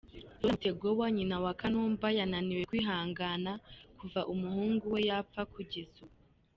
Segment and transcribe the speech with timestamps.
[0.39, 3.51] Flora Mutegoa, nyina wa Kanumba, yananiwe kwihangana
[3.99, 6.15] kuva umuhungu we yapfa kugeza ubu.